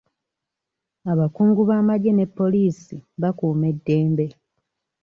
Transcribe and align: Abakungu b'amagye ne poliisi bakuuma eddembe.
Abakungu 1.11 1.61
b'amagye 1.69 2.11
ne 2.13 2.25
poliisi 2.37 2.95
bakuuma 3.21 3.65
eddembe. 3.73 4.25